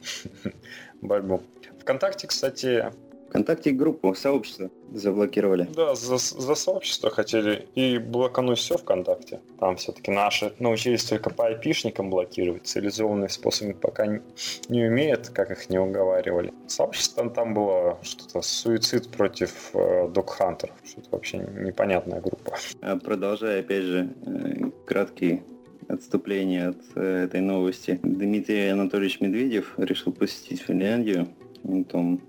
[1.02, 1.42] борьбу.
[1.80, 2.92] Вконтакте, кстати,
[3.30, 5.68] ВКонтакте группу, сообщество заблокировали.
[5.76, 9.42] Да, за, за сообщество хотели и блокануть все ВКонтакте.
[9.60, 12.66] Там все-таки наши научились только по айпишникам блокировать.
[12.66, 14.22] Цивилизованные способы пока не,
[14.70, 16.54] не умеют, как их не уговаривали.
[16.68, 20.76] Сообщество там было что-то суицид против э, док-хантеров.
[20.86, 22.58] Что-то вообще непонятная группа.
[22.82, 25.44] А продолжая, опять же, э, краткий
[25.88, 28.00] отступление от э, этой новости.
[28.04, 31.28] Дмитрий Анатольевич Медведев решил посетить Финляндию.
[31.64, 32.22] Он там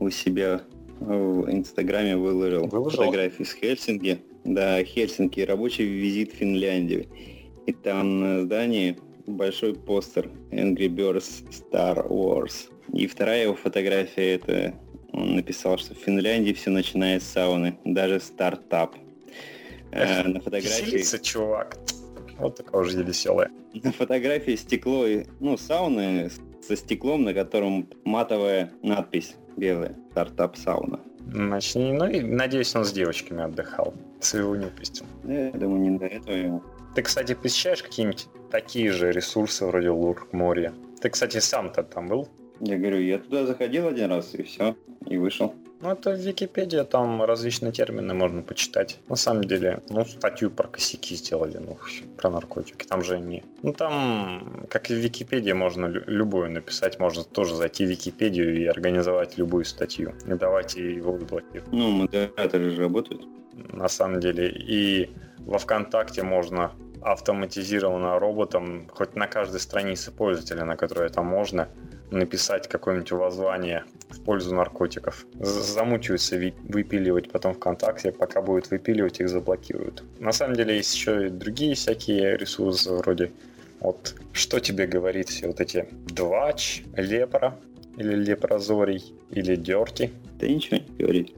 [0.00, 0.62] у себя
[1.00, 4.18] в Инстаграме выложил, выложил фотографии с Хельсинки.
[4.44, 7.06] Да, Хельсинки, рабочий визит в Финляндию.
[7.66, 12.70] И там на здании большой постер Angry Birds Star Wars.
[12.92, 14.74] И вторая его фотография это
[15.12, 18.96] он написал, что в Финляндии все начинает с сауны, даже стартап.
[19.90, 20.84] Э, на фотографии...
[20.86, 21.78] Веселится, чувак.
[22.38, 23.50] Вот такая уже веселая.
[23.74, 25.06] На фотографии стекло,
[25.38, 26.30] ну, сауны
[26.62, 29.94] со стеклом, на котором матовая надпись белая.
[30.10, 31.00] Стартап сауна.
[31.30, 33.94] Значит, ну и надеюсь, он с девочками отдыхал.
[34.20, 35.06] Своего не упустил.
[35.24, 36.62] Я думаю, не до этого ему.
[36.94, 40.72] Ты, кстати, посещаешь какие-нибудь такие же ресурсы вроде Лурк Моря?
[41.00, 42.28] Ты, кстати, сам-то там был?
[42.60, 45.54] Я говорю, я туда заходил один раз и все, и вышел.
[45.82, 49.00] Ну, это в Википедии, там различные термины можно почитать.
[49.08, 51.76] На самом деле, ну, статью про косяки сделали, ну,
[52.16, 52.86] про наркотики.
[52.86, 53.42] Там же они...
[53.62, 58.64] Ну, там, как и в Википедии, можно любую написать, можно тоже зайти в Википедию и
[58.66, 60.14] организовать любую статью.
[60.24, 61.72] И давайте его выблокируем.
[61.72, 63.26] Ну, модераторы же работают.
[63.72, 66.70] На самом деле, и во ВКонтакте можно
[67.02, 71.68] автоматизированно роботом, хоть на каждой странице пользователя, на которой это можно,
[72.12, 75.26] написать какое-нибудь воззвание в пользу наркотиков.
[75.40, 80.04] Замучаются выпиливать потом ВКонтакте, пока будет выпиливать, их заблокируют.
[80.18, 83.32] На самом деле есть еще и другие всякие ресурсы, вроде
[83.80, 87.58] вот что тебе говорит все вот эти Двач, Лепра,
[87.96, 90.12] или Лепрозорий, или Дерти.
[90.38, 91.34] Да ничего не говорит.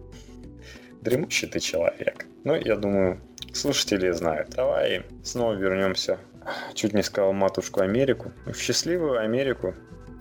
[1.00, 2.26] Дремущий ты человек.
[2.44, 3.20] Ну, я думаю,
[3.52, 4.50] слушатели знают.
[4.50, 6.18] Давай снова вернемся,
[6.74, 9.74] чуть не сказал матушку Америку, в счастливую Америку.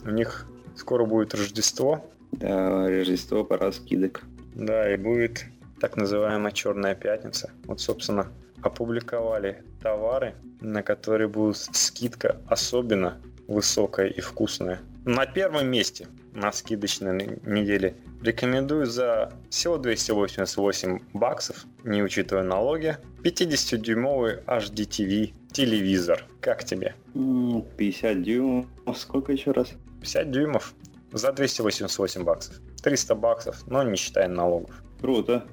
[0.06, 2.06] У них скоро будет Рождество.
[2.32, 4.24] Да, Рождество, пора скидок.
[4.56, 5.46] Да, и будет
[5.80, 7.52] так называемая Черная Пятница.
[7.66, 8.28] Вот, собственно,
[8.62, 14.80] опубликовали товары, на которые будет скидка особенно высокая и вкусная.
[15.06, 24.44] На первом месте на скидочной неделе рекомендую за всего 288 баксов, не учитывая налоги, 50-дюймовый
[24.46, 26.26] HDTV телевизор.
[26.40, 26.96] Как тебе?
[27.14, 28.66] 50 дюймов.
[28.96, 29.74] Сколько еще раз?
[30.04, 30.74] 50 дюймов
[31.12, 32.56] за 288 баксов.
[32.84, 34.84] 300 баксов, но не считая налогов.
[35.02, 35.46] Круто.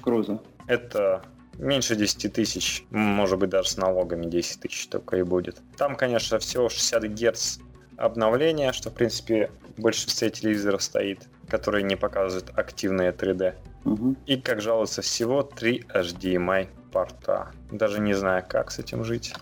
[0.00, 0.40] Круто.
[0.66, 1.22] Это
[1.58, 5.60] меньше 10 тысяч, может быть даже с налогами 10 тысяч только и будет.
[5.76, 7.58] Там, конечно, всего 60 герц
[7.96, 13.54] обновления, что, в принципе, в большинстве телевизоров стоит, которые не показывают активное 3D.
[13.84, 14.16] Угу.
[14.26, 17.50] И, как жалуются, всего 3 HDMI порта.
[17.70, 19.34] Даже не знаю, как с этим жить.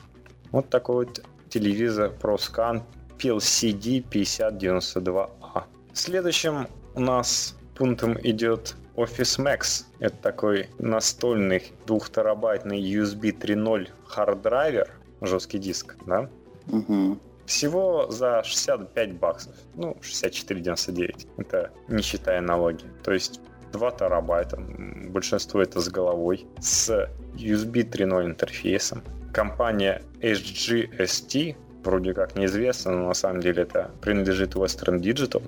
[0.53, 2.83] Вот такой вот телевизор ProScan
[3.19, 5.65] PLCD 5092A.
[5.93, 9.85] Следующим у нас пунктом идет Office Max.
[10.01, 16.29] Это такой настольный 2 терабайтный USB 3.0 hard drive, жесткий диск, да?
[16.69, 17.19] Угу.
[17.47, 19.55] Всего за 65 баксов.
[19.75, 21.29] Ну, 64,99.
[21.37, 22.85] Это не считая налоги.
[23.05, 23.41] То есть
[23.73, 24.59] 2 терабайта.
[24.59, 26.47] Большинство это с головой.
[26.61, 29.03] С USB 3.0 интерфейсом.
[29.33, 35.43] Компания HGST, вроде как неизвестна, но на самом деле это принадлежит Western Digital.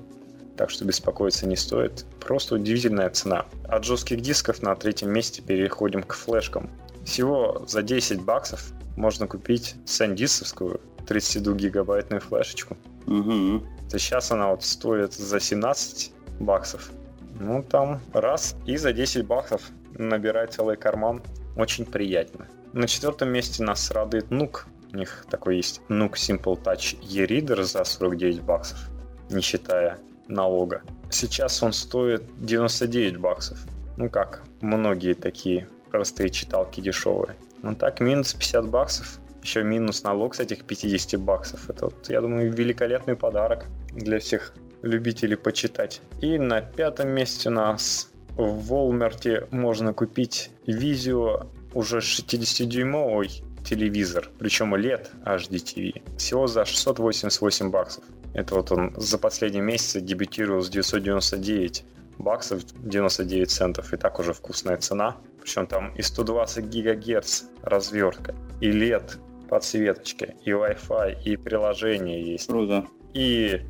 [0.56, 2.04] Так что беспокоиться не стоит.
[2.20, 3.46] Просто удивительная цена.
[3.64, 6.70] От жестких дисков на третьем месте переходим к флешкам.
[7.04, 12.76] Всего за 10 баксов можно купить сэндисовскую 32-гигабайтную флешечку.
[13.06, 13.62] Угу.
[13.90, 16.90] То сейчас она вот стоит за 17 баксов.
[17.38, 19.62] Ну, там раз и за 10 баксов
[19.94, 21.22] набирать целый карман.
[21.56, 22.48] Очень приятно.
[22.72, 24.62] На четвертом месте нас радует Nuke.
[24.92, 28.90] У них такой есть Nuke Simple Touch e-reader за 49 баксов,
[29.30, 29.98] не считая
[30.28, 30.82] налога.
[31.10, 33.58] Сейчас он стоит 99 баксов.
[33.96, 37.36] Ну как, многие такие простые читалки дешевые.
[37.62, 41.70] Ну так, минус 50 баксов еще минус налог с этих 50 баксов.
[41.70, 46.00] Это, вот, я думаю, великолепный подарок для всех любителей почитать.
[46.20, 54.74] И на пятом месте у нас в Walmart можно купить Vizio уже 60-дюймовый телевизор, причем
[54.74, 58.04] LED HDTV, всего за 688 баксов.
[58.34, 61.84] Это вот он за последний месяц дебютировал с 999
[62.18, 63.92] баксов 99 центов.
[63.92, 65.16] И так уже вкусная цена.
[65.40, 72.48] Причем там и 120 гигагерц развертка, и LED подсветочки, и Wi-Fi, и приложение есть.
[72.48, 72.86] Круто.
[73.14, 73.62] И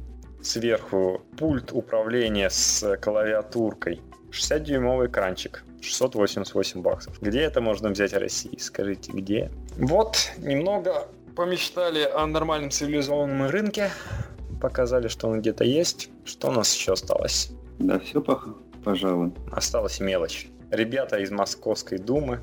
[0.43, 4.01] сверху пульт управления с клавиатуркой.
[4.31, 5.65] 60-дюймовый экранчик.
[5.81, 7.21] 688 баксов.
[7.21, 8.57] Где это можно взять в России?
[8.59, 9.51] Скажите, где?
[9.77, 13.91] Вот, немного помечтали о нормальном цивилизованном рынке.
[14.61, 16.11] Показали, что он где-то есть.
[16.25, 17.51] Что у нас еще осталось?
[17.79, 18.21] Да, все,
[18.85, 19.33] пожалуй.
[19.53, 20.49] Осталась мелочь.
[20.71, 22.41] Ребята из Московской Думы,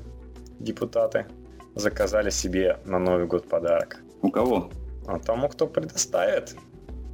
[0.58, 1.26] депутаты,
[1.74, 3.98] заказали себе на Новый год подарок.
[4.22, 4.70] У кого?
[5.06, 6.56] А тому, кто предоставит.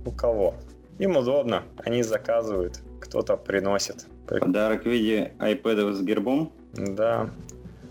[0.07, 0.55] У кого?
[0.99, 4.07] Им удобно, они заказывают, кто-то приносит.
[4.41, 6.53] Подарок в виде iPad с гербом?
[6.73, 7.31] Да,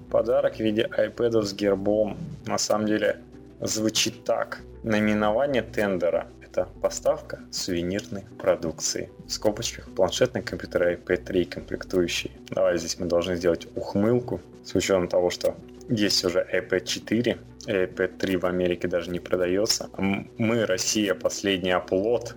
[0.09, 2.17] подарок в виде iPad с гербом.
[2.45, 3.21] На самом деле
[3.59, 4.59] звучит так.
[4.83, 9.09] Наименование тендера– это поставка сувенирной продукции.
[9.27, 12.31] В скобочках планшетный компьютер iPad 3 комплектующий.
[12.49, 15.55] Давай здесь мы должны сделать ухмылку с учетом того, что
[15.89, 19.89] есть уже iPad 4, iPad 3 в Америке даже не продается.
[20.37, 22.35] Мы, Россия, последний оплот,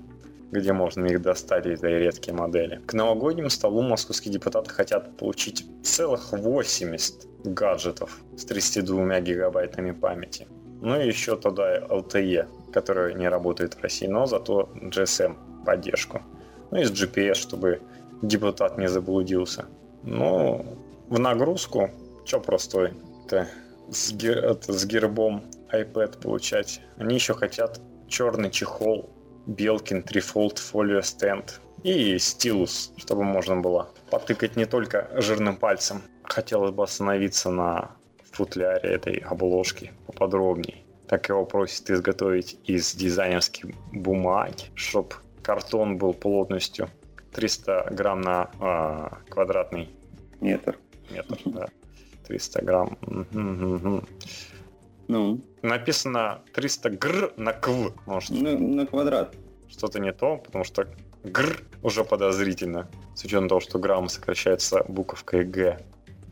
[0.51, 2.81] где можно их достать, эти редкие модели.
[2.87, 10.47] К новогоднему столу московские депутаты хотят получить целых 80 гаджетов с 32 гигабайтами памяти.
[10.81, 16.23] Ну и еще тогда LTE, который не работает в России, но зато GSM поддержку.
[16.71, 17.81] Ну и с GPS, чтобы
[18.23, 19.67] депутат не заблудился.
[20.03, 20.79] Ну,
[21.09, 21.91] в нагрузку,
[22.25, 22.93] что простой,
[23.27, 23.49] это
[23.91, 25.43] с, это, с гербом
[25.73, 26.81] iPad получать.
[26.97, 29.11] Они еще хотят черный чехол,
[29.47, 36.03] Белкин Trifold Folio Stand и стилус, чтобы можно было потыкать не только жирным пальцем.
[36.23, 37.91] Хотелось бы остановиться на
[38.33, 40.79] футляре этой обложки поподробнее.
[41.09, 46.89] Так его просят изготовить из дизайнерской бумаги, чтобы картон был плотностью
[47.33, 49.91] 300 грамм на а, квадратный
[50.41, 50.79] Метр.
[51.11, 51.39] метр.
[51.45, 51.69] Да.
[52.27, 52.99] 300 грамм.
[55.09, 57.95] Ну, Написано 300 гр на кв.
[58.07, 59.35] Может, ну, на квадрат.
[59.69, 60.87] что-то не то, потому что
[61.25, 62.89] гр уже подозрительно.
[63.15, 65.79] С учетом того, что грамм сокращается буковкой г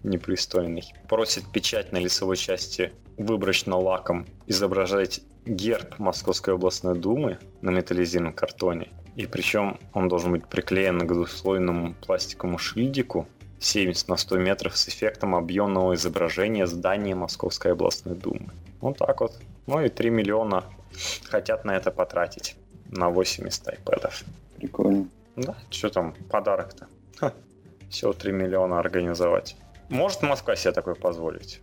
[0.03, 0.83] непристойный.
[1.09, 8.89] Просит печать на лицевой части выборочно-лаком изображать герб Московской областной думы на металлизированном картоне.
[9.17, 13.29] И причем он должен быть приклеен к двухслойному пластиковому шильдику
[13.61, 18.51] 70 на 100 метров с эффектом объемного изображения здания Московской областной думы.
[18.83, 19.39] Вот так вот.
[19.67, 20.65] Ну и 3 миллиона
[21.25, 22.57] хотят на это потратить.
[22.91, 24.25] На 80 айпэдов.
[24.57, 25.09] Прикольно.
[25.37, 26.89] Да, что там, подарок-то.
[27.17, 27.33] Ха,
[27.89, 29.57] Всего 3 миллиона организовать.
[29.89, 31.61] Может Москва себе такое позволить?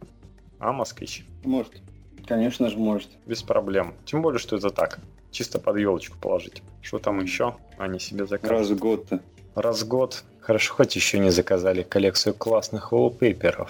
[0.60, 1.26] А, москвич?
[1.44, 1.82] Может.
[2.26, 3.10] Конечно же, может.
[3.26, 3.94] Без проблем.
[4.06, 5.00] Тем более, что это так.
[5.32, 6.64] Чисто под елочку положить.
[6.82, 7.56] Что там еще?
[7.78, 8.58] Они себе закажут.
[8.58, 9.20] Раз в год-то.
[9.56, 10.24] Раз в год.
[10.40, 13.70] Хорошо, хоть еще не заказали коллекцию классных wallpaper'ов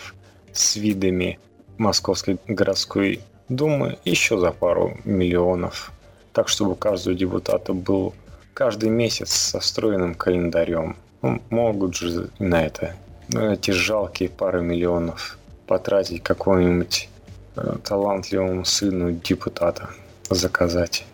[0.54, 1.40] с видами
[1.78, 5.92] Московской городской думы еще за пару миллионов.
[6.34, 8.14] Так, чтобы у каждого депутата был
[8.54, 10.96] каждый месяц со встроенным календарем.
[11.22, 12.96] Ну, могут же на это,
[13.28, 15.38] на эти жалкие пары миллионов
[15.68, 17.10] потратить какому-нибудь
[17.56, 19.90] э, талантливому сыну депутата
[20.30, 21.06] заказать.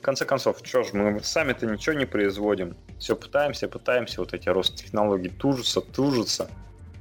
[0.00, 2.74] В конце концов, что ж, мы сами-то ничего не производим.
[2.98, 6.48] Все пытаемся, пытаемся, вот эти Ростехнологии тужатся, тужатся.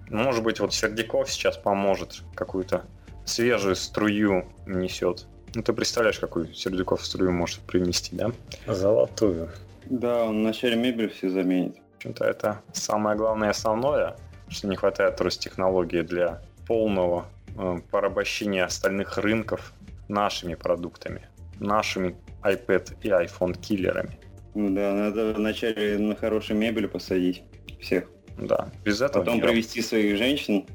[0.09, 2.83] Может быть, вот Сердяков сейчас поможет, какую-то
[3.29, 5.27] свежую струю несет.
[5.55, 8.31] Ну, ты представляешь, какую Сердюков струю может принести, да?
[8.67, 9.49] Золотую.
[9.85, 11.75] Да, он вначале мебель все заменит.
[11.75, 14.15] В общем-то, это самое главное и основное,
[14.47, 17.25] что не хватает Ростехнологии для полного
[17.57, 19.73] э, порабощения остальных рынков
[20.07, 21.27] нашими продуктами,
[21.59, 24.19] нашими iPad и iPhone киллерами.
[24.53, 27.43] Ну да, надо вначале на хорошую мебель посадить
[27.79, 28.05] всех.
[28.37, 30.65] Да, без этого Потом привести своих женщин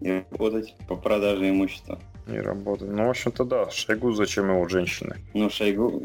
[0.00, 1.98] и работать по продаже имущества.
[2.26, 2.92] не работает.
[2.92, 5.16] Ну, в общем-то, да, Шойгу зачем его женщины?
[5.34, 6.02] Ну, Шойгу...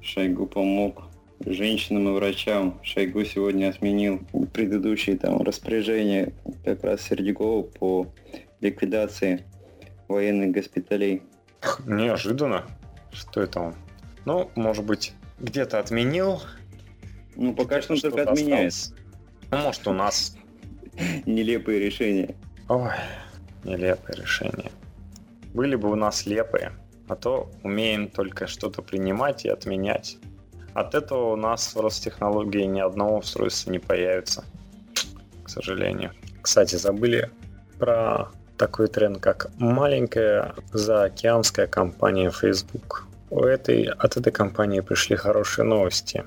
[0.00, 1.04] Шойгу помог
[1.44, 2.80] женщинам и врачам.
[2.82, 4.20] Шойгу сегодня отменил
[4.52, 6.32] предыдущие там распоряжения
[6.64, 8.06] как раз Сердюкова по
[8.60, 9.44] ликвидации
[10.08, 11.22] военных госпиталей.
[11.86, 12.64] Неожиданно.
[13.12, 13.74] Что это он?
[14.24, 16.40] Ну, может быть, где-то отменил.
[17.36, 18.74] Ну, пока что он только отменяет.
[19.50, 20.36] Ну, может, у нас
[21.26, 22.34] нелепые решения.
[22.68, 22.92] Ой,
[23.62, 24.72] нелепое решение.
[25.52, 26.72] Были бы у нас лепые,
[27.08, 30.16] а то умеем только что-то принимать и отменять.
[30.72, 34.44] От этого у нас в Ростехнологии ни одного устройства не появится,
[35.44, 36.12] к сожалению.
[36.40, 37.30] Кстати, забыли
[37.78, 43.06] про такой тренд, как маленькая заокеанская компания Facebook.
[43.28, 46.24] У этой, от этой компании пришли хорошие новости.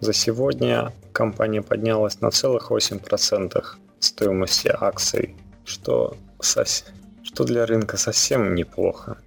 [0.00, 3.64] За сегодня компания поднялась на целых 8%
[3.98, 6.84] стоимости акций, что, сос-
[7.22, 9.18] что для рынка совсем неплохо.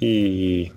[0.00, 0.72] И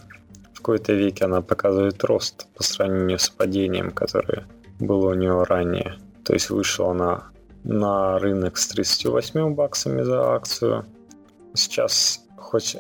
[0.54, 4.48] в какой-то веке она показывает рост по сравнению с падением, которое
[4.80, 5.98] было у нее ранее.
[6.24, 7.24] То есть вышла она
[7.64, 10.86] на рынок с 38 баксами за акцию.
[11.54, 12.78] Сейчас хоть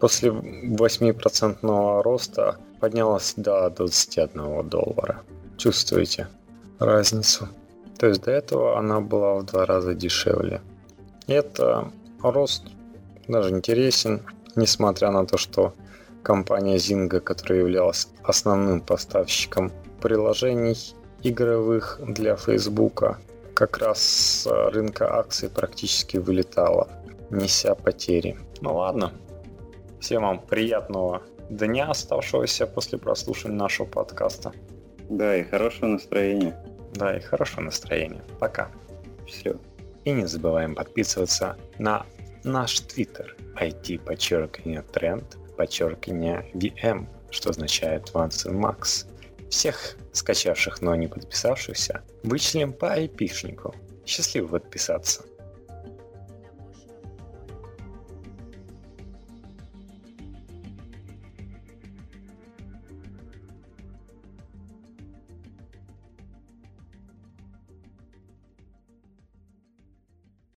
[0.00, 5.22] после 8% роста поднялась до 21 доллара.
[5.56, 6.28] Чувствуете
[6.78, 7.48] разницу?
[7.98, 10.62] То есть до этого она была в два раза дешевле.
[11.30, 11.92] Это
[12.24, 12.64] рост
[13.28, 14.26] даже интересен,
[14.56, 15.74] несмотря на то, что
[16.24, 19.70] компания Zynga, которая являлась основным поставщиком
[20.02, 23.20] приложений игровых для Facebook,
[23.54, 26.88] как раз с рынка акций практически вылетала,
[27.30, 28.36] неся потери.
[28.60, 29.12] Ну ладно.
[30.00, 34.52] Всем вам приятного дня, оставшегося после прослушивания нашего подкаста.
[35.08, 36.56] Да, и хорошего настроения.
[36.92, 38.24] Да, и хорошего настроения.
[38.40, 38.72] Пока.
[39.28, 39.56] Все.
[40.04, 42.06] И не забываем подписываться на
[42.44, 49.06] наш твиттер IT подчеркивание тренд подчеркивание VM, что означает Once and Max.
[49.50, 53.74] Всех скачавших, но не подписавшихся, вычислим по айпишнику.
[54.06, 55.24] Счастливо подписаться.